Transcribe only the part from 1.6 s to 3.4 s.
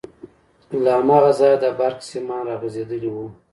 د برق سيمان راغځېدلي وو.